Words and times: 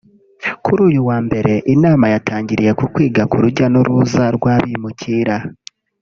Kuri 0.63 0.81
uyu 0.89 1.01
wambere 1.09 1.53
inama 1.73 2.05
yatangiriye 2.13 2.71
ku 2.79 2.85
kwiga 2.93 3.23
ku 3.31 3.35
rujya 3.43 3.65
n’uruza 3.69 4.23
rw’abimukira 4.35 5.35